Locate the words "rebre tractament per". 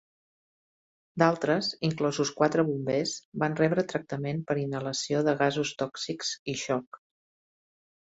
3.59-4.55